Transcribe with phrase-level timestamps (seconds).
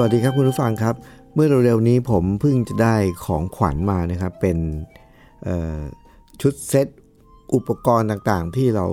[0.00, 0.94] วัสดีครับคุณผู้ฟังครับ
[1.34, 4.58] เมื่อเร็วๆนี้ผมเพิ่งจะได้ของขวัญมานะครับ เป็น
[6.40, 6.86] ชุดเซต
[7.54, 8.86] อุปกรณ์ต่างๆ ที่เรา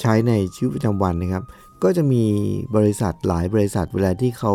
[0.00, 1.44] ใช้ในชีวิตประจำวันนะครับ
[1.82, 2.24] ก็จะมี
[2.76, 4.54] บริษัทหลายบริษัทเวลาที่เขา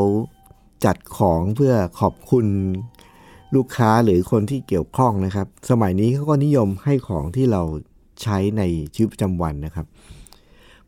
[0.86, 2.46] จัดของเพื่อขอบคุณ
[3.56, 7.62] ลูกค้าหรือคนที่เกี่ยวข้องนะครับ สมัยนี้เขาก็นิยมให้ของที่เรา
[8.22, 8.62] ใช้ใน
[8.96, 9.86] ชีวิตประจำวันนะครับ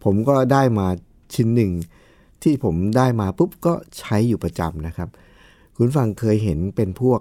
[0.04, 0.88] ผมก็ได้มา
[1.34, 1.72] ชิ้นหนึ่ง
[2.44, 5.10] ที่ผมได้มาปุ๊บก็ใช้อยู่ประจำนะครับ
[5.76, 7.20] คุณฟังเคยเห็นเป็นพวก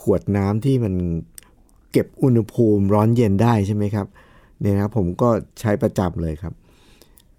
[0.00, 0.94] ขวดน้ำที่มัน
[1.92, 4.06] เก็บอุณหภูมิร้อนเย็นได้ใช่ไหมครับ
[4.60, 5.28] เนี่ยนะผมก็
[5.60, 6.54] ใช้ประจำเลยครับ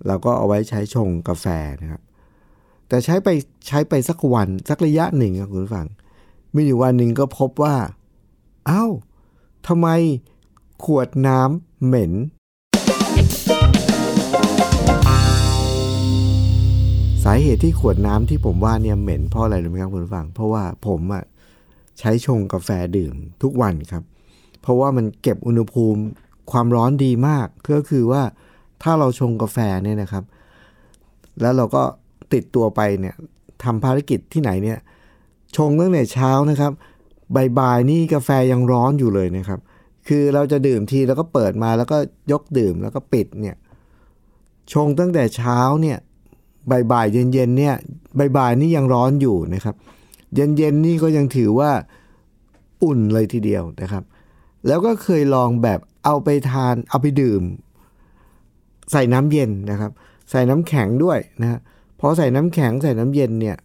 [0.07, 1.45] เราก็เอาไว้ใช้ชงกาแฟ
[1.81, 2.01] นะครับ
[2.87, 3.29] แต่ใช้ไป
[3.67, 5.87] ใช้ไปสักวันสักระยะหนึ่งครับคุณฟัง
[6.53, 7.75] มีอยู่วันหนึ่งก็พบว่า
[8.69, 8.91] อ้าว
[9.67, 9.87] ทำไม
[10.85, 12.11] ขวดน้ำเหม็น
[17.27, 21.23] สาเหตุที่ขวดน้ำที่ผมว่าเนี่ยเหม็นเพราะอะไรรู้ไหมครับคุณผู้ฟัง เพราะว่าผมอะ
[21.99, 24.03] ใช้ชงกาแฟดื่มทุกวันครับ
[24.61, 26.01] เพราะว่ามันเก็บอุณหภูมิ
[26.51, 28.21] ความร้อนดีมาก ก็คือว่า
[28.83, 30.23] ถ้าเราชงกาแฟเนี่ยนะครับ
[31.41, 31.83] แล้วเราก็
[32.33, 33.15] ติดตัวไปเนี่ย
[33.63, 34.79] ทำภารกิจที่ไหนเนี่ย
[35.57, 36.71] ชงตั้งแต่เช้านะครับ
[37.59, 39.59] บ่ายๆนี่กาแฟยังร้อนอยู่เลยนะครับ
[40.07, 41.97] คือเราจะดื่มทีแล้วก็เปิดมาแล้วก็
[42.31, 43.55] ยกดื่มแล้วก็ปิดเนี่ย
[44.73, 45.97] ชงตั้งแต่เช้าเนี่ย
[46.71, 47.75] บ่ายๆเย็นๆเนี่ย
[48.37, 49.75] บ่ายๆนี่ยังร้อนอยู่นะครับ
[50.35, 51.71] เย็นๆนี่ก็ยังถือว่า
[52.83, 54.03] อุ่นเลยทีเดียวนะครับ
[54.67, 57.41] แล้วก็เคยลองแบบเอาไปทานเอาไปดื่ม
[58.91, 59.91] ใส่น้ำเย็นนะครับ
[60.31, 61.59] ใส่น้ำแข็งด้วยนะฮะ
[61.99, 63.57] พอใส่น้ำแข็งใส่น้ำเย็นเนี่ย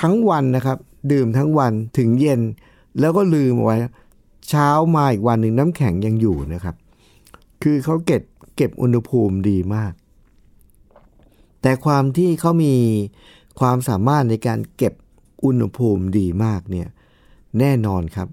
[0.00, 0.78] ทั้งวันนะครับ
[1.12, 2.40] ดื่มทั้งวันถึงเย็น
[3.00, 3.76] แล้วก็ลืมเอาไว้
[4.48, 6.74] เช้ามาอีกวันหนึ่งน้ำแข็งยังอยู่นะครับ
[7.62, 8.22] คือเขาเก็บ
[8.56, 9.92] เก็บอุณหภูมิดีมาก
[11.66, 12.74] แต่ความที่เขามี
[13.60, 14.94] ความสามารถในการเก็บ
[15.44, 16.88] อุณหภูมิดีมากเนี่ย
[17.58, 18.28] แน่นอนครับ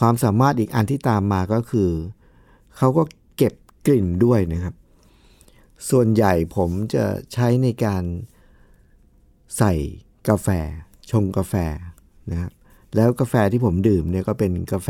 [0.00, 1.90] ความสามารถอีกอันที่ตามมาก็คือ
[2.76, 3.02] เขาก็
[3.36, 3.54] เก็บ
[3.86, 4.74] กลิ่นด้วยนะครับ
[5.90, 8.02] ส่วนใหญ่ผมจะใช้ในการ
[9.58, 9.72] ใส่
[10.28, 10.48] กาแฟ
[11.10, 11.54] ชงกาแฟ
[12.30, 12.52] นะครับ
[12.96, 14.88] แล้วกาแฟที่ผมดื่มเนี่ยก็เป็นกาแฟ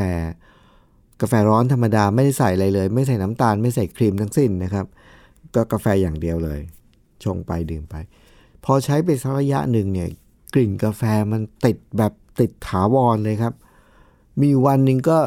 [1.20, 4.86] กาแฟร้อนธรรมดาไม่ได้ใส่อะไรเลย ไม่ใส่น้ำตาลไม่ใส่ครีมทั้งสิ้นนะครับ
[5.54, 6.60] ก็กาแฟอย่างเดียวเลย
[7.24, 7.94] ชงไปดื่มไป
[8.64, 10.08] พอใช้ไปสักระยะหนึ่งเนี่ย
[10.54, 13.54] กลิ่นกาแฟมันติดแบบติดถาวรเลยครับ
[14.40, 15.18] มีวันหนึ่งก็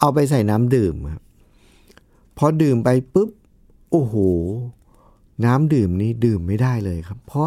[0.00, 1.22] เอาไปใส่น้ำดื่มครับ
[2.38, 3.30] พอดื่มไปปุ๊บ
[3.90, 4.14] โอ้โห
[5.44, 7.46] น้ำดื่มนี้ดื่มไม่ได้เลยครับ เพราะ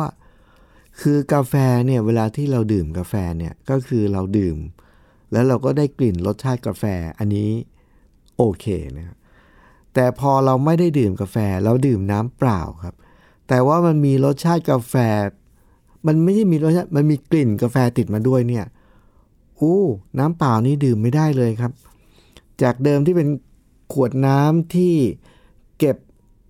[1.01, 1.53] คือกาแฟ
[1.85, 4.57] เนี่ยเวลาที่เราดื่มกาแฟเนี่ยก็คือเราดื่ม
[5.31, 6.83] แล้วเราก็ได้กลิ่นรสชาติกาแฟ
[7.19, 7.49] อันนี้
[8.37, 8.65] โอเค
[8.97, 9.17] นะครับ
[9.93, 12.95] แต่พอเราไม่ได้ดื่มกาแฟเราดื่มน้ำเปล่าครับ
[13.47, 14.93] แต่ว่ามันมีรสชาติกาแฟ
[16.07, 18.65] มันไม่ใช่มีรสชาติ มันมีกลิ่นกาแฟติดมาด้วยเนี่ย
[19.55, 19.77] โอ้
[20.19, 21.71] น้ำเปล่านี่ดื่มไม่ได้เลยครับ
[22.61, 23.27] จากเดิมที่เป็น
[23.93, 24.95] ขวดน้ำที่
[25.79, 25.97] เก็บ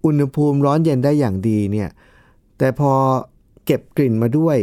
[0.06, 1.90] อุณหภูมิร้อนเย็นได้อย่างดีเนี่ย
[2.58, 2.94] แต่พอ
[3.66, 4.58] เก็บกลิ่นมาด้วย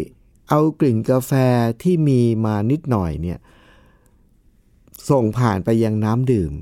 [0.48, 1.32] เอากลิ่นกาแฟ
[1.82, 3.38] ที่มีมานิดหน่อยเนี่ย
[5.10, 6.52] ส่งผ่านไปยังน้ำดื่ม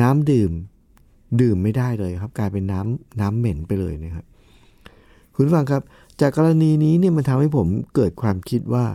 [0.00, 0.52] น้ำดื่ม
[1.40, 4.24] ดื่มไม่ได้เลยครับ กลายเป็นน้ำน้ำเหม็นไปเลยนะครับ
[5.42, 5.82] คุณฟังครับ
[6.20, 8.86] จากกรณีนี้เนี่ยมันทำให้ผมเกิดความคิดว่า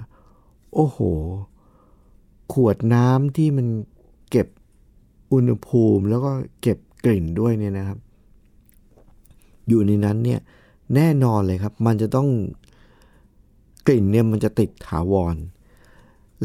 [0.74, 1.00] โอ้โห
[2.54, 3.68] ขวดน้ำที่มัน
[4.30, 4.48] เก็บ
[5.34, 7.98] อุณหภูมิแล้วก็เก็บกลิ่นด้วยเนี่ยนะครับ
[9.68, 10.40] อยู่ในนั้นเนี่ย
[10.96, 12.30] แน่นอนเลยครับ มันจะต้อง
[13.88, 15.36] กลิ่นเนี่ยมันจะติดถาวร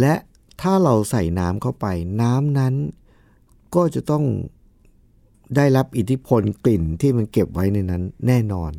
[0.00, 0.14] และ
[0.60, 1.86] ถ้าเราใส่น้ำเข้าไป
[2.22, 2.74] น้ำนั้น
[3.74, 4.24] ก็จะต้อง
[5.56, 8.72] ได้รับอิทธิพลกลิ่นที่มันเก็บไว้ในนั้นแน่นอน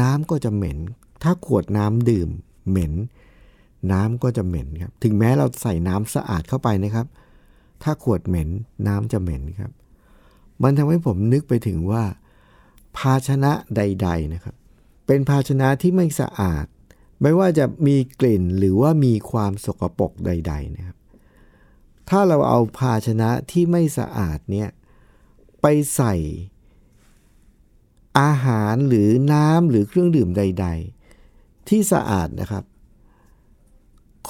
[0.00, 0.78] น้ำก็จะเหม็น
[1.22, 2.28] ถ้าขวดน้ำดื่ม
[2.70, 2.92] เหม็น
[3.92, 7.06] น้ำก็จะเหม็นครับ ถึงแม้เราใส่น้ำสะอาดเข้าไปนะครับ
[7.82, 8.48] ถ้าขวดเหม็น
[8.86, 9.72] น้ำจะเหม็นครับ
[10.62, 12.04] มันทำให้ผมนึกไปถึงว่า
[12.96, 14.54] ภาชนะใด ๆนะครับ
[15.06, 16.66] เป็นภาชนะที่ไม่สะอาด
[17.22, 20.96] ไม่ว่าจะมีกลิ่นหรือว่ามีความสกปรกใด ๆ นะครับ
[22.08, 24.68] ถ้าเราเอาภาชนะที่ไม่สะอาดเนี่ย
[25.62, 26.14] ไปไปใส่
[28.20, 30.66] อาหารหรือน้ำหรือเครื่องดื่มใด
[31.16, 32.64] ๆ ที่สะอาดนะครับ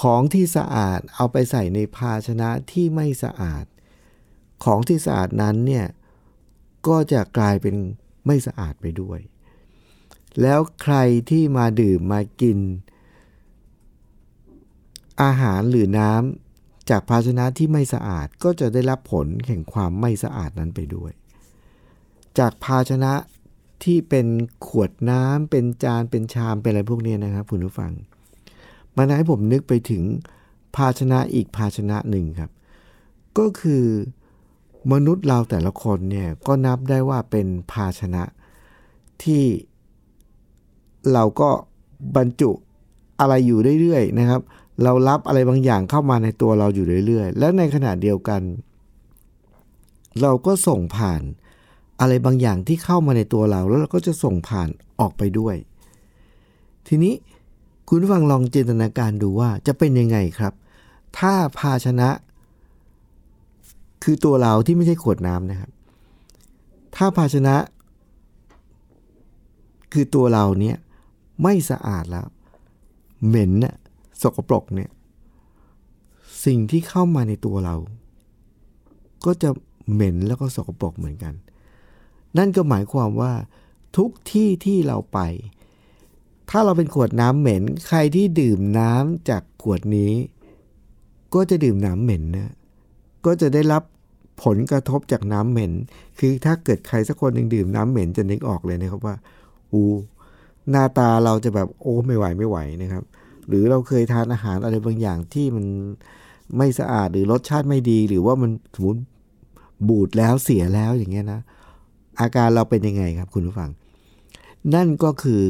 [0.00, 3.64] ของที่สะอาดเอาไปใส่ในภาชนะที่ไม่สะอาด
[4.64, 5.86] ของที่สะอาดนั้นเนี่ย
[6.86, 7.74] ก็จะกลายเป็น
[8.26, 9.18] ไม่สะอาดไปด้วย
[10.40, 10.96] แล้วใคร
[11.30, 12.58] ที่มาดื่มมากิน
[15.22, 21.12] อาหารหรือน้ำจากภาชนะที่ไม่สะอาดก็จะได้รับผลแห่งความไม่สะอาดนั้นไปด้วย
[22.38, 23.12] จากภาชนะ
[23.82, 24.26] ที่เป็น
[24.66, 27.92] ขวดน้ำเป็นจานเป็นชามเป็นอะไรพวกนี้นะครับคุณผู้ฟัง
[28.96, 30.02] มันให้ผมนึกไปถึง
[30.76, 32.50] ภาชนะอีกภาชนะหนึ่งครับ
[33.38, 33.84] ก็คือ
[34.92, 38.22] มนุษย์เราแต่ละคนเนี่ยก็นับได้ว่าเป็นภาชนะ
[39.22, 39.44] ที่
[41.12, 41.50] เราก็
[42.16, 42.50] บรรจุ
[43.20, 44.40] อะไรอยู่เรื่อยๆนะครับ
[44.82, 48.42] เรารับอะไรบางอย่างเข้ามาในตัวเราอยู่เรื่อยๆ และในขณะเดียวกัน
[50.22, 51.22] เราก็ส่งผ่าน
[52.00, 54.68] อะไรบางอย่างที่เข้ามาในตัวเรา แล้วเราก็จะส่งผ่าน
[55.00, 55.56] ออกไปด้วย
[56.88, 57.14] ทีนี้
[57.88, 60.52] คุณฟังลองจินตนาการดูว่าจะเป็นยังไงครับ
[61.18, 62.08] ถ้าภาชนะ
[64.04, 65.70] คือตัวเราที่ไม่ใช่ขวดน้ำนะครับ
[66.96, 67.56] ถ้าภาชนะ
[69.92, 70.76] คือตัวเราเนี่ย
[71.42, 72.26] ไม่สะอาดแล้ว
[73.26, 73.74] เหม็นน่ะ
[74.22, 74.90] สกปรกเนี่ย
[76.44, 77.76] สิ่งที่เข้ามาในตัวเรา
[79.24, 79.50] ก็จะ
[79.92, 81.34] เหม็นแล้วก็สกปรกเหมือนกัน
[82.38, 83.32] นั่นก็หมายความว่า
[83.96, 85.18] ทุกที่ที่เราไป
[86.50, 90.12] ถ้าเราเป็นขวดน้ำเหม็น ใครที่ดื่มน้ำจากขวดนี้
[91.34, 92.52] ก็จะดื่มน้ำเหม็นนะ
[93.26, 93.82] ก็จะได้รับ
[94.44, 95.72] ผลกระทบจากน้ำเหม็น
[96.18, 99.14] คือถ้าเกิดใครสักคนหนึ่งดื่มน้ำเหม็นจะนึกออกเลยนะครับว่า
[99.72, 99.82] อู
[100.70, 103.04] หน้าตาเราจะแบบโอ้ไม่ไหวไม่ไหวนะครับ
[103.48, 105.66] หรือเราเคยทานอาหารอะไรบางอย่างที่มัน
[106.56, 109.00] ไม่สะอาดหรือรสชาติไม่ดี หรือว่ามันสมมติ
[109.88, 111.40] บูดแล้วเสียแล้วอย่างเงี้ยนะ
[112.20, 113.70] อาการเราเป็นยังไงครับคุณผู้ฟัง
[114.74, 115.44] นั่นก็คือ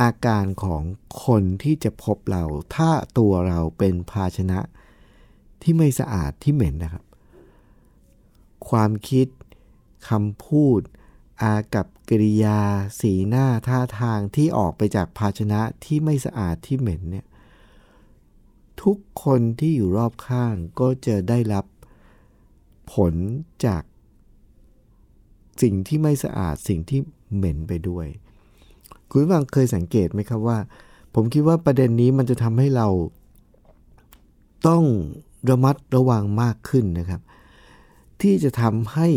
[0.00, 0.82] อาการของ
[1.24, 2.44] คนที่จะพบเรา
[2.74, 4.60] ถ้าตัวเราเป็นภาชนะ
[5.62, 7.04] ที่ไม่สะอาดที่เหม็นนะครับ
[8.68, 9.26] ความคิด
[10.08, 10.80] คำพูด
[11.42, 12.60] อากับกิริยา
[13.00, 17.26] สีหน้าท่าทางที่ออกไปจากภาชนะที่ไม่สะอาดที่เหม็นเนี่ย
[18.82, 21.66] ทุกคนที่อยู่รอบข้างก็จะได้รับ
[22.92, 23.14] ผล
[23.66, 23.82] จาก
[25.62, 27.00] สิ่งที่ไม่สะอาดสิ่งที่
[27.34, 28.06] เหม็นไปด้วย
[29.10, 30.58] คุณผู้ฟังเคยสังเกตไหมครับว่า
[31.14, 32.88] ผมคิดว่าประเด็นนี้มันจะทำให้เรา
[34.68, 34.84] ต้อง
[35.50, 37.20] ระมัดระวังมากขึ้นนะครับ
[38.20, 39.08] ที่จะทำให้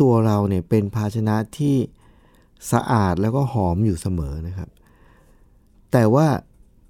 [0.00, 1.76] ตัวเราเนี่ยเป็นภาชนะที่
[2.72, 4.70] สะอาดแล้วก็หอมอยู่เสมอนะครับ
[5.92, 6.28] แต่ว่า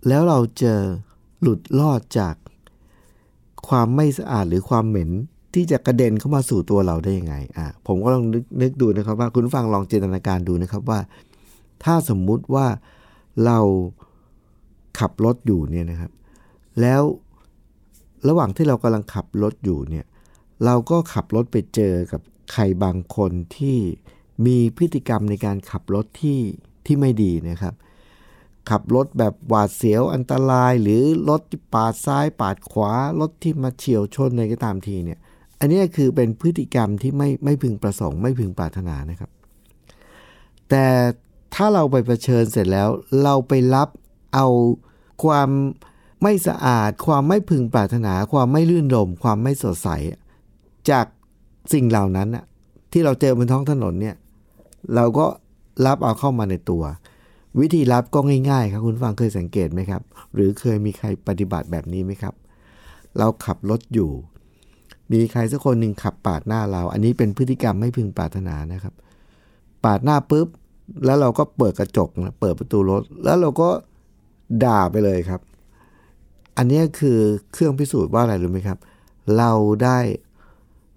[0.08, 0.74] แล้วเราจะ
[1.40, 2.34] หลุดรอดจาก
[3.68, 5.10] ความไม่สะอาดหรือความเหม็น
[5.56, 11.00] ที่จะกระเด็นเข้ามาสู่ตัวเราได้ยังไงอะผมก็ลองนึกนึกดูนะครับว่าคุณฟังลองจินตนาการดูนะครับว่า
[11.84, 12.66] ถ้าสมมุติว่า
[13.44, 13.58] เรา
[14.98, 16.10] ขับรถอยู่เนี่ยนะครับ
[16.80, 17.02] แล้ว
[18.28, 20.06] ระหว่างที่เรากำลังขับรถอยู่เนี่ย
[20.64, 22.20] เราก็ขับรถไปเจอกับ
[22.52, 23.78] ใครบางคนที่
[24.46, 26.40] มีพฤติกรรมในการขับรถที่
[26.86, 27.74] ที่ไม่ดีนะครับ
[28.70, 31.40] ขับรถแบบหวาดเสียวอันตรายหรือรถ
[31.74, 35.18] ปาดซ้ายปาดขวา รถที่มาเฉียวชนอะไรก็ตามทีเนี่ย
[35.60, 39.30] อันนี้คือเป็นพฤติกรรมที่ไม่ไม่พึงประสงค์ไม่พึงปรารถนานะครับ
[40.70, 40.84] แต่
[41.54, 42.88] ถ้าเราไปเผชิญเสร็จแล้ว
[43.22, 43.88] เราไปรับ
[44.34, 44.46] เอา
[45.24, 45.48] ความ
[46.22, 49.88] ไม่สะอาด ความไม่พึงปรารถนา ความไม่ลื่นรมความไม่สดใส
[50.90, 51.06] จาก
[51.72, 52.44] สิ่งเหล่านั้นอะ
[52.92, 54.16] ที่เราเจอบนท้องถนนเนี่ย
[54.94, 55.26] เราก็
[55.86, 56.82] รับเอาเข้ามาในตัว
[57.60, 58.20] วิธีรับก็
[58.50, 60.02] ง่ายๆครับคุณฟังเคยสังเกตไหมครับ
[60.34, 62.34] หรือเคยมีใครปฏิบัติแบบนี้ไหมครับ
[63.18, 64.10] เราขับรถอยู่
[65.12, 68.94] มีใครสักคนหนึ่งขับปาดหน้าเรา อันนี้เป็นพฤติกรรมไม่พึงปรารถนานะครับ
[69.84, 70.48] ปาดหน้าปุ๊บ
[71.04, 73.68] แล้วเราก็เปิดกระจกนะเปิดประตูรถ แล้วเราก็
[74.64, 75.40] ด่าไปเลยครับ
[76.56, 77.18] อันนี้คือ
[77.52, 78.78] เครื่องพิสูจน์ว่าอะไรรู้ไหมครับ
[79.38, 79.50] เรา
[79.84, 79.98] ได้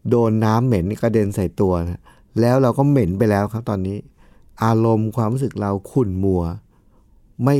[0.09, 2.01] โดนน้ำเหม็นกระเด็นใส่ตัวนะ
[2.41, 3.97] แล้วเราก็เหม็นไปแล้วครับตอนนี้
[4.63, 6.43] อารมณ์ความรู้สึกเราขุ่นมัว
[7.43, 7.57] ไม่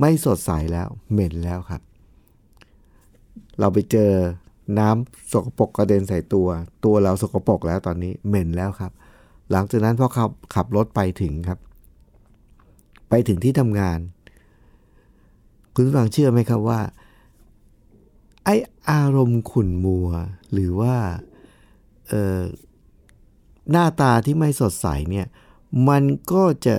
[0.00, 1.82] ไม่สดใสแล้ว เหม็นแล้วครับ
[3.58, 4.12] เราไปเจอ
[4.78, 6.48] น้ำสกปรกกระเด็นใส่ตัว
[6.84, 8.92] ตัวเราสกปรกแล้วตอนนี้เหม็นแล้วครับ
[9.50, 11.58] หลังจากนั้นพอขับขับรถไปถึงครับ
[13.08, 13.98] ไปถึงที่ทำงาน
[15.74, 16.80] คุณฟังเชื่อไหมครับว่า
[18.44, 18.48] ไอ
[18.90, 20.08] อารมณ์ขุ่นมัว
[20.52, 20.94] หรือว่า
[23.70, 25.26] หน้าตาที่ไม่สดใสเนี่ย
[25.88, 26.76] มันก็จะ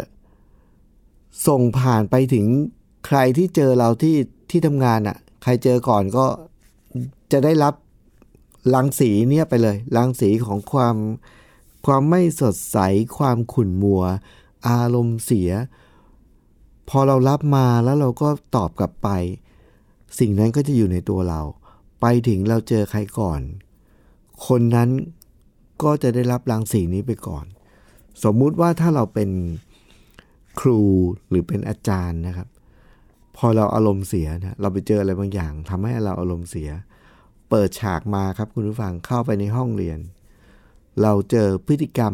[1.47, 2.45] ส่งผ่านไปถึง
[3.05, 4.17] ใครที่เจอเราที่
[4.49, 6.25] ที่ทำงานอะ่ะ ใครเจอก่อนก็
[7.31, 7.73] จะได้รับ
[8.73, 10.95] รังสีเนี่ยไปเลยรังสีของความ
[11.85, 12.77] ความไม่สดใส
[13.17, 14.03] ความขุ่นมัว
[14.67, 15.51] อารมณ์เสีย
[16.89, 19.09] พอเรารับมาแล้วเราก็ตอบกลับไป
[20.19, 21.41] สิ่งนั้นก็จะอยู่ในตัวเรา
[22.01, 23.41] ไปถึงเราเจอใครก่อน
[24.47, 24.89] คนนั้น
[25.83, 27.45] ก็จะได้รับรังสีนี้ไปก่อน
[28.23, 29.29] สมมุติว่าถ้าเราเป็น
[30.59, 30.81] ครู
[31.29, 32.47] หรือเป็นอาจารย์นะครับ
[33.37, 36.69] พอเราอารมณ์เสียนะเราไปเจออะไรบางอย่างทำให้เราอารมณ์เสีย
[37.51, 39.99] เปิดฉากมาครับคุณผู้ฟังเข้าไปในห้องเรียน
[41.01, 42.13] เราเจอพฤติกรรม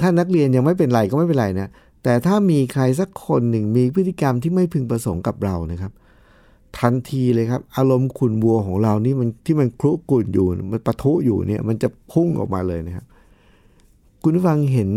[0.00, 1.68] ถ้านักเรียนยังไม่เป็นไรก็ไม่เป็นไรนะ
[2.02, 5.92] แต่ถ้ามีใครสักคนหนึ่งมีพฤติกรรมที่ไม่พึงประสงค์กับเรานะครับ
[6.78, 13.06] ทันทีเลยครับ อารมณ์ขุนบัวของเรานี่มันที่มันคลุกุ่นอยู่ มันปะทุอยู่เนี่ย มันจะพุ่งออกมาเลยนะครับ
[14.22, 14.90] คุณผู้ฟังเห็น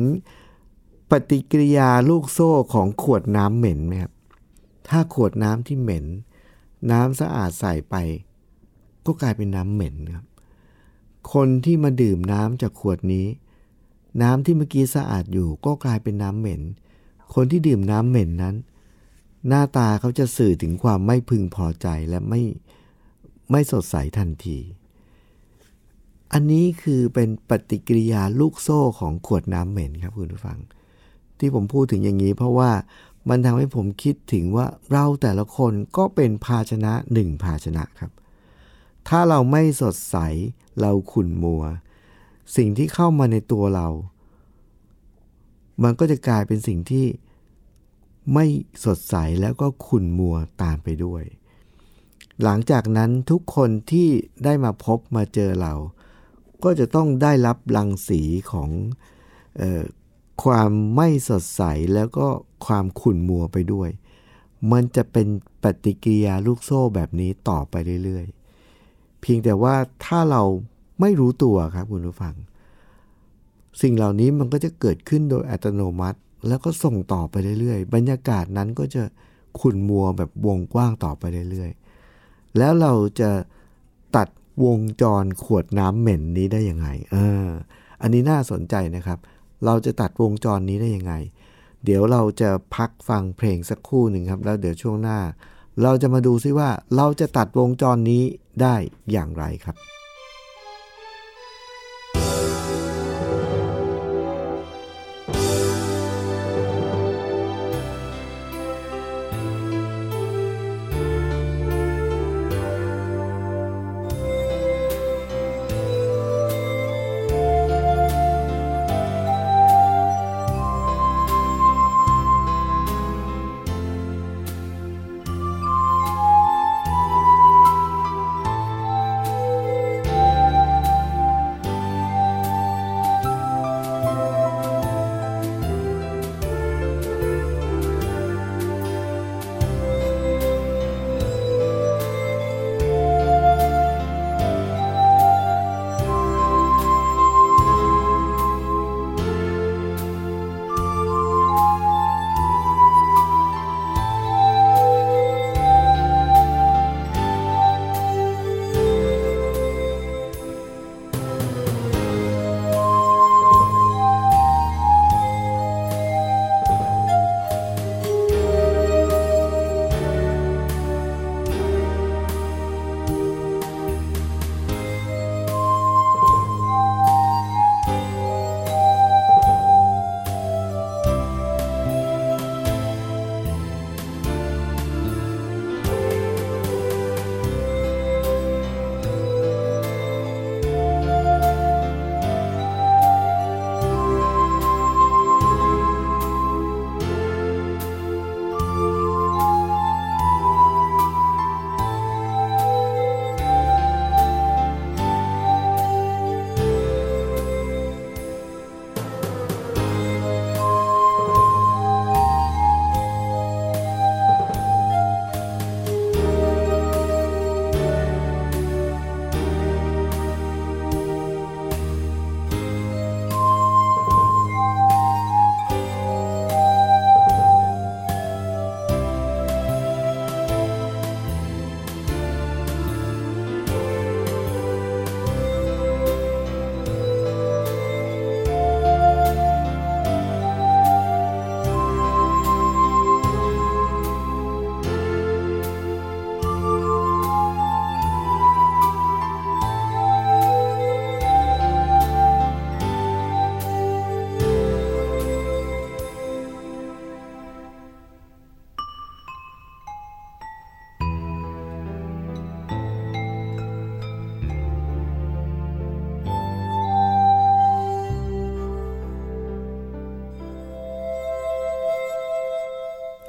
[1.11, 4.13] ปฏิกิริยาลูกโซ่ของขวดน้ำเหม็นไหมครับ
[4.87, 6.05] ถ้าขวดน้ำที่เหม็น
[6.91, 7.95] น้ำสะอาดใส่ไป
[9.07, 10.25] ก็กลายเป็นน้ำเหม็นครับ
[11.33, 13.27] คนที่มาดื่มน้ำจากขวดนี้
[14.21, 16.61] น้ำที่เมื่อกี้สะอาดอยู่ ก็กลายเป็นน้ำเหม็น
[17.33, 18.55] คนที่ดื่มน้ำเหม็นนั้น
[19.47, 22.41] หน้าตาเขาจะสื่อถึงความไม่พึงพอใจและไม่
[23.51, 24.57] ไม่สดใสทันที
[26.33, 30.59] อันนี้คือเป็นปฏิกิริยาลูกโซ่ของขวดน้ำเหม็นครับคุณผู้ฟัง
[31.39, 32.71] ที่ผมพูดถึงอย่างนี้เพราะว่า
[33.29, 38.11] มันทำให้ผมคิดถึงว่าเราแต่ละคนก็เป็นภาชนะหนึ่งภาชนะครับ
[39.07, 40.17] ถ้าเราไม่สดใส
[40.81, 41.63] เราขุ่นมัว
[42.55, 43.87] สิ่งที่เข้ามาในตัวเรา
[45.83, 47.05] มันก็จะกลายเป็นสิ่งที่
[48.33, 48.45] ไม่
[48.85, 51.23] สดใสแล้วก็ขุ่นมัวตามไปด้วย
[52.43, 54.07] หลังจากนั้นทุกคนที่
[54.43, 55.73] ได้มาพบมาเจอเรา
[56.63, 58.21] ก็จะต้องได้รับรังสี
[58.51, 58.69] ของ
[59.61, 59.83] ออ
[60.43, 61.61] ความไม่สดใส
[61.93, 62.27] แล้วก็
[62.65, 63.89] ความขุ่นมัวไปด้วย
[64.71, 65.27] มันจะเป็น
[65.63, 68.25] ปฏิกิริยาลูกโซ่แบบนี้ต่อไปเรื่อย
[69.29, 70.43] พียงแต่ว่าถ้าเรา
[71.01, 72.33] ไม่รู้ตัวครับคุณผู้ฟัง
[73.81, 79.03] สิ่งเหล่านี้มันก็จะเกิดขึ้นโดยอัตโนมัติ แล้วก็ส่งต่อไปเรื่อยๆ บรรยากาศนั้นก็จะ
[79.59, 83.31] ขุ่นมัวแบบวงกว้างต่อไปเรื่อยๆ แล้วเราจะ
[84.15, 84.29] ตัด
[84.63, 87.47] วงจรขวดน้ำเหม็นนี้ได้ยังไงเออ
[88.01, 89.19] อันนี้น่าสนใจนะครับ
[89.65, 91.13] เราจะตัดวงจรนี้ได้ยังไง
[91.83, 95.19] เดี๋ยวเราจะพักฟังเพลงสักครู่หนึ่งครับ แล้วเดี๋ยวช่วงหน้า
[95.83, 98.23] เราจะมาดูซิว่าเราจะตัดวงจรนี้
[98.61, 98.75] ได้
[99.11, 99.75] อย่างไรครับ「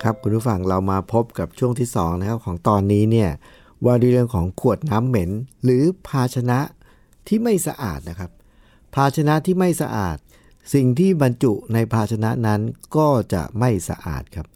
[0.09, 3.31] ครับคุณผู้ฟังเรามาพบกับช่วงที่2นะครับของตอนนี้เนี่ย
[3.85, 5.31] ว่าด้วยเรื่องของขวดน้ำเหม็น
[5.65, 6.59] หรือภาชนะ
[7.27, 8.31] ที่ไม่สะอาดนะครับ
[8.95, 10.17] ภาชนะที่ไม่สะอาด
[10.75, 12.61] สิ่งที่บรรจุในภาชนะนั้น
[12.97, 14.47] ก็จะไม่สะอาดครับ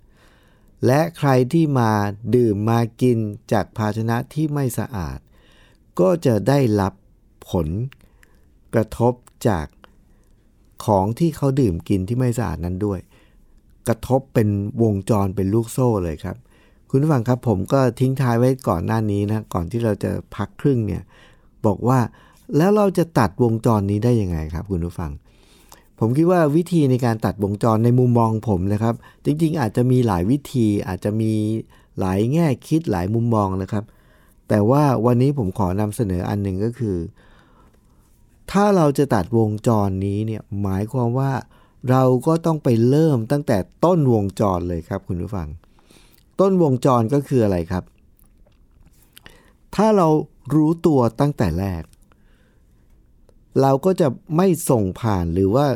[0.87, 1.91] และใครที่มา
[2.35, 3.19] ดื่มมากิน
[3.53, 5.19] จากภาชนะที่ไม่สะอาด
[6.01, 6.93] ก็จะได้รับ
[7.51, 7.69] ผล
[8.75, 9.15] กระทบ
[9.49, 9.67] จาก
[10.85, 13.01] ของที่เขาดื่มกินที่ไม่สะอาดนั้นด้วย
[13.89, 14.49] กระทบเป็น
[14.83, 16.37] วงจรเป็นลูกโซ่เลยครับ
[16.91, 21.03] คุณผู้ฟังครับผมก็ทิ้งท้ายไว้ก่อนหน้านี้นะก่อนที่เราจะพักครึ่งเนี่ย
[21.67, 21.99] บอกว่า
[22.57, 25.11] แล้วเราจะตัดวงจรนี้ได้ยังไงครับ คุณผู้ฟัง
[25.99, 31.33] ผมคิดว่าวิธีในการตัดวงจรในมุมมองผมนะครับ จริง ๆ อาจจะมีหลายวิธีอาจจะมี
[31.99, 33.85] หลายแง่คิดหลายมุมมองนะครับ
[34.49, 36.97] แต่ว่าวันนี้ผมขอนำเสนออันหนึ่งก็คือ
[38.51, 41.31] ถ้าเราจะตัดวงจรนี้เนี่ยหมายความว่า
[41.91, 45.49] เราก็ต้องไปเริ่มตั้งแต่ต้นวงจรเลยครับคุณผู้ฟัง
[46.41, 47.85] ต้นวงจรก็คืออะไรครับ
[49.75, 50.09] ถ้าเรา
[50.55, 51.83] รู้ตัวตั้งแต่แรก
[53.61, 55.67] เราก็จะไม่ส่งผ่านหรือว่า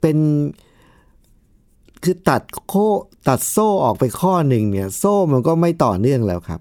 [0.00, 0.18] เป็น
[2.04, 2.74] คือตัดโค
[3.28, 6.60] ตัดโซ่ออกไปข้อหนึ่งเนี่ย โซ่มันก็ไม่ต่อเนื่องแล้วครับ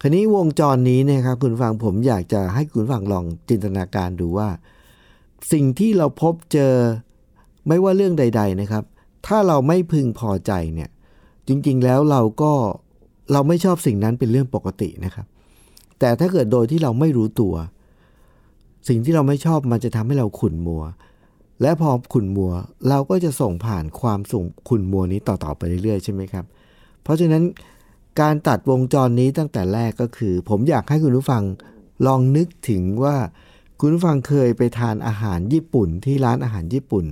[0.00, 4.48] คราวนี้วงจรนี้เนี่ยครับคุณฟังผมอยากจะให้คุณฟังลองจินตนาการดูว่า
[5.52, 6.74] สิ่งที่เราพบเจอ
[7.66, 8.84] ไม่ว่าเรื่องใด ๆนะครับ
[9.26, 10.90] ถ้าเราไม่พึงพอใจเนี่ย
[11.48, 12.52] จริงๆแล้วเราก็
[13.32, 15.26] เราไม่ชอบสิ่งนั้นเป็นเรื่องปกตินะครับ
[15.98, 17.54] แต่ถ้าเกิดโดยที่เราไม่รู้ตัว
[18.88, 20.82] สิ่งที่เราไม่ชอบมันจะทำให้เราขุ่นมัว
[21.62, 22.52] และพอขุ่นมัว
[22.88, 26.44] เราก็จะส่งผ่านความส่งขุ่นมัวนี้ต่อๆไปเรื่อยๆใช่ไหมครับ
[27.02, 27.42] เพราะฉะนั้น
[28.20, 31.42] การตัดวงจรนี้ตั้งแต่แรกก็คือ ผมอยากให้คุณผู้ฟัง
[32.06, 33.16] ลองนึกถึงว่า
[33.80, 37.06] คุณผู้ฟังเคยไปทานอาหารญี่ปุ่นที่ร้านอาหารญี่ปุ่น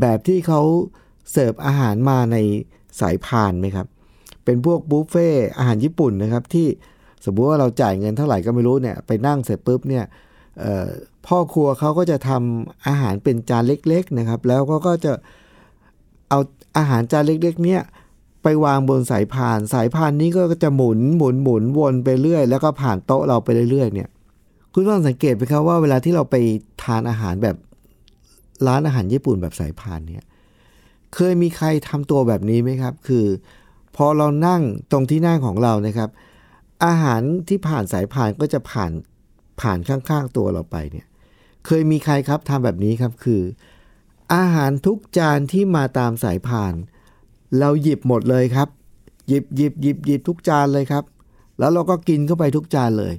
[0.00, 0.60] แบบที่เขา
[1.30, 2.36] เสิร์ฟอาหารมาใน
[3.00, 3.86] สายพานไหมครับ
[4.44, 5.28] เป็นพวกบุฟเฟ่
[5.58, 6.66] อาหารญี่ปุ่นนะครับ ที่
[7.24, 10.04] สมมุติว่าเราจ่ายเงินเท่าไหร่ก็ไม่รู้เนี่ยไปนั่งเสร็จปุ๊บเนี่ย
[11.26, 15.12] พ่อครัวเขาก็จะทำอาหารเป็นจานเล็ก ๆนะครับ แล้วก็ก็จะ
[16.28, 16.38] เอา
[16.78, 17.82] อาหารจานเล็ก ๆ เนี่ย
[18.42, 24.08] ไปวางบนสายพาน สายพานนี้ก็จะหมุนหมุนหมุนวนไปเรื่อย แล้วก็ผ่านโต๊ะเราไปเรื่อยๆเนี่ย
[24.72, 26.36] คุณต้องสังเกตไหมครับว่าเวลาที่เราไป
[26.82, 27.56] ทานอาหารแบบ
[28.66, 30.24] ร้านอาหารญี่ปุ่นแบบสายพานเนี่ย
[31.14, 33.26] เคยมีใครทำตัวแบบนี้ไหมครับ คือ
[33.96, 34.62] พอเรานั่ง
[34.92, 36.10] ตรงที่นั่งของเรานะครับ
[36.84, 38.92] อาหารที่ผ่านสายพานก็จะผ่าน
[39.60, 41.06] ผ่านข้างๆตัวเราไปเนี่ย
[41.66, 43.42] เคยมีใครครับทำแบบนี้ครับคือ
[44.34, 46.72] อาหารทุกจานที่มาตามสายพาน
[47.58, 48.68] เราหยิบหมดเลยครับ
[49.28, 51.04] หยิบหยิบหยิบหยิบทุกจานเลยครับ
[51.58, 53.14] แล้วเราก็กินเข้าไปทุกจานเลย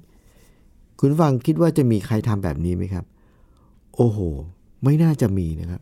[0.99, 3.05] คุณฟังคิดว่าจะมีใครทำแบบนี้ไหมครับ
[3.95, 4.19] โอ้โห
[4.85, 5.81] ไม่น่าจะมีนะครับ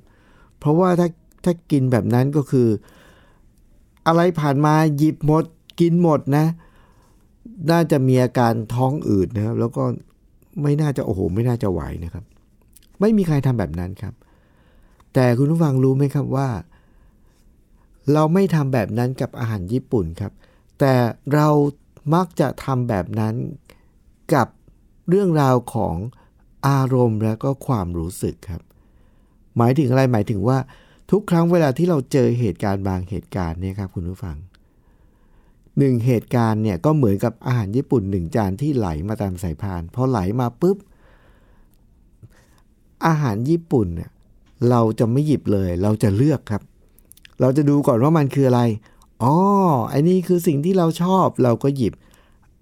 [0.60, 1.08] เพราะว่าถ้า
[1.44, 2.68] ถ้ากินแบบนั้นก็คือ
[4.08, 5.46] อะไรผ่านมาหยิบหมด
[5.80, 6.46] กินหมดนะ
[7.72, 9.84] น่าจะมีอาการท้องอืดนะครับ แล้วก็
[10.62, 12.24] ไม่น่าจะโอ้โห ไม่น่าจะไหวนะครับ
[13.00, 14.13] ไม่มีใครทำแบบนั้นครับ
[15.13, 16.50] แต่คุณผู้ฟังรู้ไหมครับว่า
[18.13, 20.32] เราไม่ทำแบบนั้นกับอาหารญี่ปุ่นครับ
[20.80, 20.94] แต่
[21.34, 21.48] เรา
[22.13, 23.34] มักจะทำแบบนั้น
[24.34, 24.48] กับ
[25.10, 25.96] เรื่องราวของ
[26.68, 28.62] อารมณ์และก็ความรู้สึกครับ
[29.58, 30.58] หมายถึงอะไรหมายถึงว่า
[31.12, 34.38] ทุกครั้งเวลาที่เราเจอเหตุการณ์บางเหตุการณ์เนี่ยครับคุณผู้ฟัง
[35.78, 40.78] หนึ่งเหตุการณ์เนี่ยก็เหมือนกับอาหารญี่ปุ่นหนึ่งจานที่ไหลมาตามสายพานพอไหลมาปุ๊บ
[43.06, 44.10] อาหารญี่ปุ่นเนี่ย
[44.70, 46.62] เราจะไม่หยิบเลย เราจะเลือกครับ
[47.42, 48.62] เราจะดูก่อนว่ามันคืออะไร
[49.24, 49.34] อ๋อ
[49.89, 51.94] ไอ้นี่คือสิ่งที่เราชอบเราก็หยิบ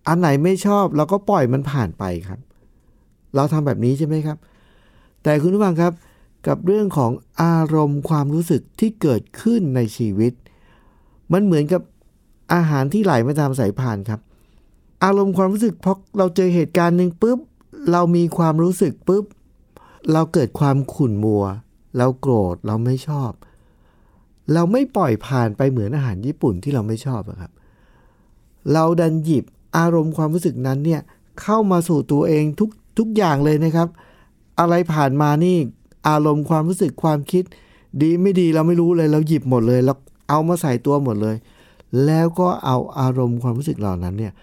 [0.08, 2.40] อันไหนไม่ชอบเราก็ปล่อยมันผ่านไปครับ
[3.36, 4.38] เราทำแบบนี้ใช่ไหมครับ
[5.24, 5.94] แต่คุณผู้ฟังครับ
[6.48, 7.12] กับเรื่องของ
[7.44, 10.34] อารมณ์ความรู้สึกที่เกิดขึ้นในชีวิต
[11.34, 11.82] มันเหมือนกับ
[12.54, 14.20] อาหารที่ไหลมาตามสายพานครับ
[15.04, 17.40] อารมณ์ความรู้สึกพอเราเจอเหตุการณ์หนึ่งปุ๊บ
[17.92, 19.24] เรามีความรู้สึกปุ๊บ
[20.14, 21.46] เราเกิดความขุ่นมัว
[21.98, 23.32] เราโกรธเราไม่ชอบ
[24.54, 27.52] เราไม่ปล่อยผ่านไปเหมือนอาหารญี่ปุ่นที่เราไม่ชอบครับ
[28.74, 29.46] เราดันหยิบ
[29.78, 31.02] อารมณ์ความรู้สึกนั้นเนี่ย
[31.42, 33.88] เข้ามาสู่ตัวเองทุกทุกอย่างเลยนะครับ
[34.60, 35.58] อะไรผ่านมานี่
[36.08, 37.44] อารมณ์ความรู้สึกความคิด
[38.02, 39.94] ดีไม่ดีเราไม่รู้เลย เราหยิบหมดเลยเรา
[40.30, 41.36] เอามาใส่ตัวหมดเลย
[42.06, 44.34] แล้วก็เอาอารมณ์ความรู้สึกเหล่านั้นเนี่ย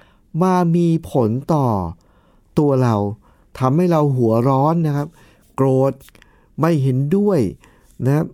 [0.42, 1.66] มามีผลต่อ
[2.58, 2.96] ตัวเรา
[3.58, 5.08] ทำให้เราหัวร้อนนะครับ
[5.54, 5.92] โกรธ
[6.60, 7.40] ไม่เห็นด้วย
[8.04, 8.26] นะครับ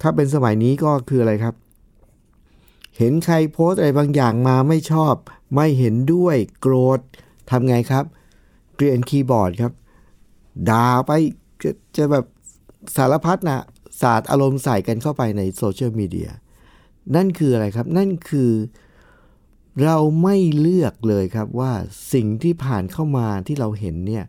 [0.00, 1.54] ถ้าเป็นสมัยนี้ก็คืออะไรครับ
[2.98, 5.14] เห็นใครโพสอะไรบางอย่างมาไม่ชอบ
[5.54, 7.00] ไม่เห็นด้วยโกรธ
[7.50, 8.04] ทำไงครับ
[8.74, 9.72] เกลียนคีย์บอร์ดครับ
[10.68, 11.10] ด่าไป
[11.62, 12.24] จะจะแบบ
[12.96, 13.60] สารพัดนะ
[14.00, 16.30] ศาสตร์อารมณ์ใส่กันเข้าไปในโซเชียลมีเดีย
[17.14, 18.52] นั่นคืออะไรครับ นั่นคือ
[19.82, 21.72] เราไม่เลือกเลยครับว่า
[22.12, 24.24] สิ่งที่ผ่านเข้ามาที่เราเห็นเนี่ย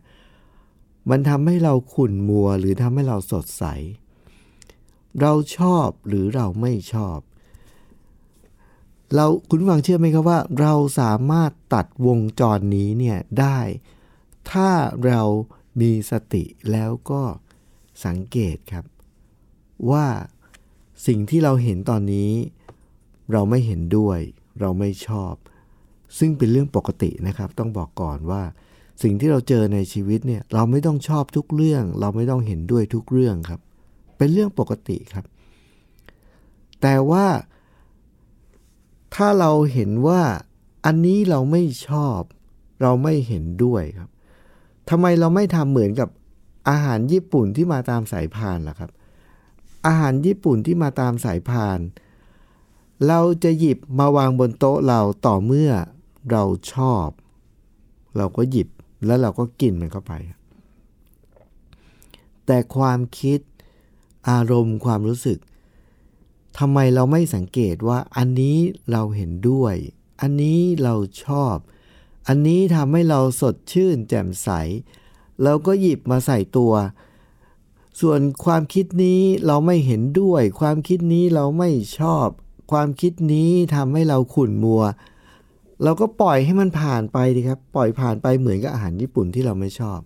[1.10, 3.64] มันทำให้เราขุ่นมัวหรือทำให้เราสดใส
[5.20, 7.18] เราชอบหรือเราไม่ชอบ
[9.14, 13.58] เราคุณฟังเชื่อไหมครับว่า เราสามารถตัดวงจรนี้เนี่ยได้
[14.50, 14.70] ถ้า
[15.06, 15.22] เรา
[15.80, 17.22] มีสติแล้วก็
[18.04, 18.84] สังเกตครับ
[19.90, 20.06] ว่า
[21.06, 22.30] สิ่งที่เราเห็นตอนนี้
[23.32, 24.18] เราไม่เห็นด้วย
[24.60, 25.34] เราไม่ชอบ
[26.18, 28.42] ซึ่งเป็นเรื่องปกตินะครับ ต้องบอกก่อนว่า
[29.02, 33.60] สิ่งที่เราเจอในชีวิตเนี่ยเราไม่ต้องชอบทุกเรื่อง เราไม่ต้องเห็นด้วยทุกเรื่องครับ
[34.18, 35.24] เป็นเรื่องปกติครับ
[36.82, 37.26] แต่ว่า
[39.14, 40.22] ถ้าเราเห็นว่า
[40.86, 42.20] อันนี้เราไม่ชอบ
[42.82, 44.10] เราไม่เห็นด้วยครับ
[44.90, 46.08] ทำไมเราไม่ทำเหมือนกับ
[46.68, 48.90] อาหารญี่ปุ่นที่มาตามสายพานล่ะครับ
[49.86, 51.78] อาหารญี่ปุ่นที่มาตามสายพาน
[53.06, 55.72] เราจะหยิบมาวางบนโต๊ะเราต่อเมื่อ
[56.30, 57.08] เราชอบ
[58.16, 58.68] เราก็หยิบ
[59.06, 60.12] แล้วเราก็กินมันเข้าไป
[62.46, 63.40] แต่ความคิด
[64.30, 65.38] อารมณ์ความรู้สึก
[66.58, 68.56] ทำไมเราไม่สังเกตว่าอันนี้
[68.92, 69.74] เราเห็นด้วย
[70.20, 71.56] อันนี้เราชอบ
[72.28, 74.48] อันนี้ทำให้เราสดชื่นแจ่มใส
[75.42, 76.72] เราก็หยิบมาใส่ตัว
[78.00, 82.26] ส่วนความคิดนี้เราไม่เห็นด้วย ความคิดนี้เราไม่ชอบ
[82.72, 84.82] ความคิดนี้ทำให้เราขุ่นมัว
[85.82, 90.00] เราก็ปล่อยให้มันผ่านไปดีครับ ปล่อยผ่านไปเหมือนกับอาหารญี่ปุ่นที่เราไม่ชอบ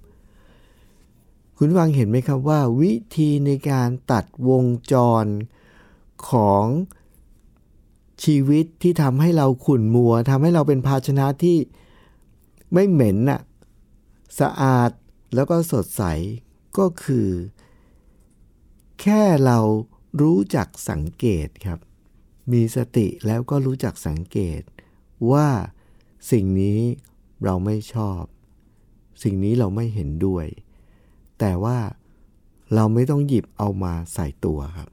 [1.57, 5.25] คุณฟังเห็นไหมครับว่า วิธีในการตัดวงจร
[6.29, 6.65] ของ
[8.25, 11.57] ชีวิตที่ทำให้เราขุ่นมัวทำให้เราเป็นภาชนะที่
[12.73, 13.41] ไม่เหม็นน่ะ
[14.41, 14.91] สะอาด
[15.35, 16.03] แล้วก็สดใส
[16.79, 17.29] ก็คือ
[19.01, 19.59] แค่เรา
[20.21, 21.79] รู้จักสังเกตครับ
[22.53, 24.61] มีสติแล้วก็รู้จักสังเกต
[25.31, 25.49] ว่า
[26.31, 26.81] สิ่งนี้
[27.45, 28.23] เราไม่ชอบ
[29.23, 30.47] สิ่งนี้เราไม่เห็นด้วย
[31.39, 31.79] แต่ว่า
[32.75, 34.89] เราไม่ต้องหยิบเอามาใส่ตัวครับ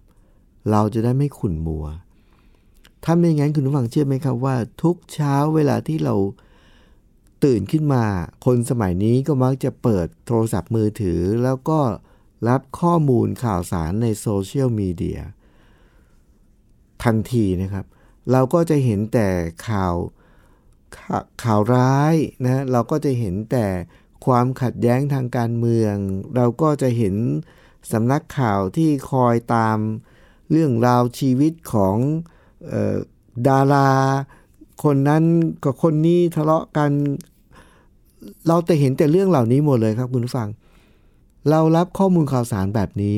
[0.72, 1.86] เราจะได้ไม่ขุ่นมัว
[3.04, 6.16] ถ้าไม่งั้นคุณผู้ฟังเชื่อไหมครับว่า ทุกเช้าเวลาที่เรา
[7.44, 8.06] ตื่นขึ้นมา
[8.46, 11.80] คนสมัยนี้ก็มักจะเปิดโทรศัพท์มือถือ แล้วก็
[12.50, 15.20] รับข้อมูลข่าวสารในโซเชียลมีเดีย
[17.04, 17.86] ทันทีนะครับ
[18.32, 19.28] เราก็จะเห็นแต่
[19.68, 19.96] ข่าว
[20.98, 21.00] ข
[21.44, 23.66] ข่าวร้ายนะเราก็จะเห็นแต่
[24.26, 25.96] ความขัดแย้งทางการเมือง
[26.36, 27.16] เราก็จะเห็น
[27.92, 29.78] สำนักข่าวที่คอยตาม
[30.52, 31.98] เรื่องราวชีวิตของ
[32.72, 32.98] ออ
[33.48, 33.92] ดารา
[34.84, 35.24] คนนั้น
[35.64, 36.92] กับคนนี้ทะเลาะกัน
[38.48, 40.50] เราจะเห็นแต่เรื่องเหล่านี้หมดเลยครับคุณผู้ฟัง
[41.50, 43.14] เรารับข้อมูลข่าวสารแบบนี้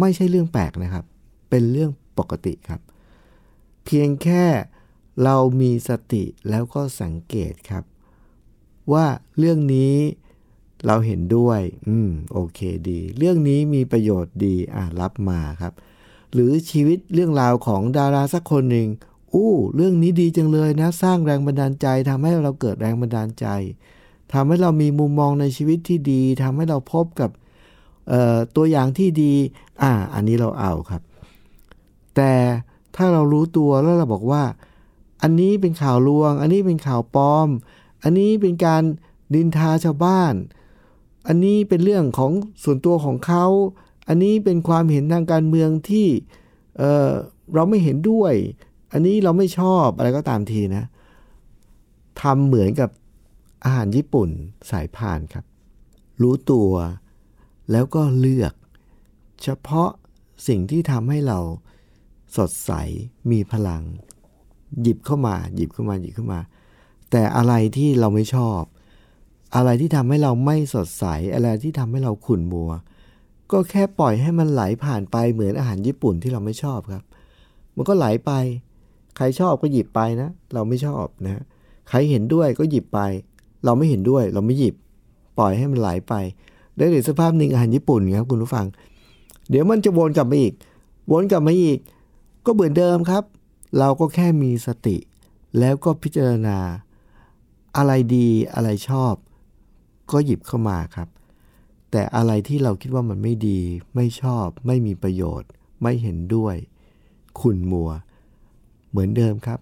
[0.00, 1.04] ไม่ใช่เรื่องแปลกนะครับ
[1.50, 2.80] เป็นเรื่องปกติครับ
[3.84, 4.44] เพียงแค่
[5.24, 7.84] เรามีสติแล้วก็สังเกตครับ
[8.92, 9.06] ว่า
[9.38, 9.94] เรื่องนี้
[10.86, 15.72] เราเห็นด้วย อืม โอเคดี เรื่องนี้มีประโยชน์ดี อะ รับมาครับ
[16.32, 18.88] หรือชีวิตเรื่องราวของดาราสักคนหนึ่ง
[19.34, 23.46] อู้ เรื่องนี้ดีจังเลยนะ สร้างแรงบันดาลใจทำให้เราเกิดแรงบันดาลใจ
[24.32, 27.30] ทำให้เรามีมุมมองในชีวิตที่ดีทำให้เราพบกับ
[28.56, 29.32] ตัวอย่างที่ดี
[29.82, 31.02] อ่า อันนี้เราเอาครับ
[32.16, 32.32] แต่
[32.96, 34.42] ถ้าเรารู้ตัวแล้วเราบอกว่า
[35.22, 37.48] อันนี้เป็นข่าวลวง อันนี้เป็นข่าวปลอม
[38.02, 38.82] อันนี้เป็นการ
[39.34, 40.34] ดินทาชาวบ้าน
[41.26, 42.32] อันนี้เป็นเรื่องของ
[42.64, 43.46] ส่วนตัวของเขา
[44.08, 46.06] อันนี้เป็นความเห็นทางการเมืองที่
[46.78, 48.34] เเราไม่เห็นด้วย
[48.94, 50.84] อันนี้เราไม่ชอบอะไรก็ตามทีนะ
[52.20, 52.90] ทำเหมือนกับ
[53.64, 54.28] อาหารญี่ปุ่น
[54.70, 55.44] สายพานครับ
[56.22, 56.70] รู้ตัว
[57.70, 58.54] แล้วก็เลือก
[59.42, 59.90] เฉพาะ
[60.48, 61.38] สิ่งที่ทำให้เรา
[62.36, 62.72] สดใส
[63.30, 63.82] มีพลัง
[64.82, 66.40] หยิบเข้ามา หยิบเข้ามาหยิบเข้ามา
[67.10, 68.60] แต่อะไรที่เราไม่ชอบ
[69.56, 71.04] อะไรที่ทำให้เราไม่สดใส
[71.34, 72.70] อะไรที่ทำให้เราขุ่นมัว
[73.52, 77.04] ก็แค่ปล่อยให้มันไหลผ่านไปเหมือนอาหารญี่ปุ่นที่เราไม่ชอบครับ
[77.76, 78.32] มันก็ไหลไป
[79.16, 81.42] ใครชอบก็หยิบไปนะ เราไม่ชอบนะ
[81.88, 83.00] ใครเห็นด้วยก็หยิบไป
[83.64, 84.74] เราไม่เห็นด้วย เราไม่หยิบ
[85.38, 86.14] ปล่อยให้มันไหลไป
[86.76, 88.66] ได้เห็นสภาพหนึ่งอาหารญี่ปุ่นครับคุณผู้ฟัง
[89.48, 90.54] เดี๋ยวมันจะวนกลับมาอีก
[91.12, 91.78] วนกลับมาอีก
[92.44, 93.24] ก็เหมือนเดิมครับ
[93.78, 94.96] เราก็แค่มีสติ
[95.58, 96.58] แล้วก็พิจารณา
[97.76, 99.14] อะไรดีอะไรชอบ
[100.12, 101.08] ก็หยิบเข้ามาครับ
[101.90, 103.60] แต่อะไรที่เราคิดว่ามันไม่ดี
[103.94, 105.48] ไม่ชอบ ไม่มีประโยชน์
[105.82, 106.56] ไม่เห็นด้วย
[107.40, 107.90] ขุนมัว
[108.94, 109.60] เหมือนเดิมครับ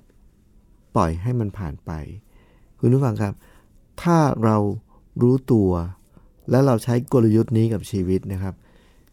[0.97, 1.91] ปล่อยให้มันผ่านไป
[2.79, 3.35] คุณผู้ฟังครับ
[4.03, 4.57] ถ้าเรา
[5.23, 5.71] รู้ตัว
[6.51, 8.55] แล้วเราใช้กลยุทธ์นี้กับชีวิตนะครับ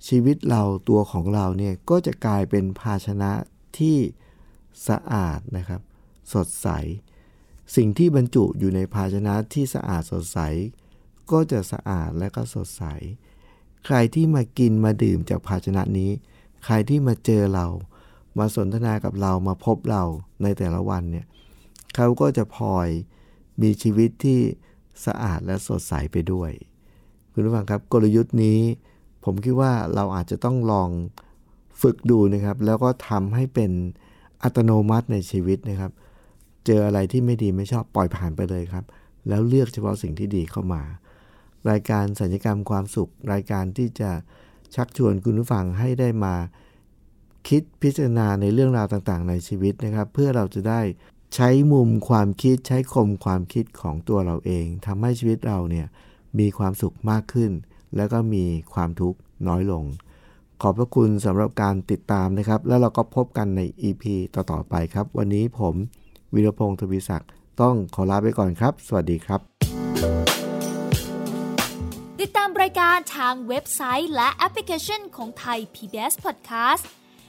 [0.08, 3.32] ชีวิตเราตัวของเราเนี่ยก็จะกลายเป็นภาชนะ
[3.78, 3.98] ที่
[4.88, 5.82] สะอาดนะครับ
[6.34, 6.68] สดใส
[7.76, 10.40] สิ่งที่บรรจุอยู่ในภาชนะที่สะอาดสดใส
[11.32, 12.84] ก็จะสะอาดและก็สดใส
[13.86, 16.12] ใครที่มากินมาดื่มจากภาชนะนี้
[16.66, 17.68] ใครที่มาเจอเรา
[18.40, 20.04] มาสนทนากับเรามาพบเรา
[20.44, 21.26] ในแต่ละวันเนี่ย
[21.96, 22.88] เขาก็จะพลอย
[23.62, 24.40] มีชีวิตที่
[25.06, 26.52] สะอาดและสดใสไปด้วย
[27.32, 28.60] คุณผู้ฟังครับกลยุทธ์นี้
[29.26, 30.90] ผมคิดว่าเราอาจจะต้องลอง
[31.82, 33.72] ฝึกดูนะครับ แล้วก็ทำให้เป็น
[34.44, 35.92] อัตโนมัติในชีวิตนะครับ
[36.66, 38.86] เจออะไรที่ไม่ดีไม่ชอบปล่อยผ่านไปเลยครับ
[39.28, 40.82] แล้วเลือกเฉพาะสิ่งที่ดีเข้ามา
[41.70, 44.12] รายการสัญญกรรมความสุข รายการที่จะ
[44.76, 46.36] ชักชวนคุณผู้ฟังให้ได้มา
[47.48, 50.82] คิดพิจารณาในเรื่องราวต่างๆ ในชีวิตนะครับ เพื่อเราจะได้
[51.36, 55.88] ใช้มุมความคิดใช้คมความคิดของตัวเราเองทำให้ชีวิตเราเนี่ย
[56.40, 57.52] มีความสุขมากขึ้น
[57.96, 59.84] แล้วก็มีความทุกข์น้อยลง
[60.62, 65.76] ขอบพระคุณสำหรับการติดตามนะครับ แล้วเราก็พบกันใน EP ต่อ ๆ ไปครับ วันนี้ผม
[66.34, 67.30] วิรพงศ์ทวีศักดิ์
[67.62, 69.40] ต้องขอลาไปก่อนครับ สวัสดีครับ
[72.22, 76.84] ติดตามรายการทางเว็บไซต์และแอปพลิเคชันของไทย PBS Podcast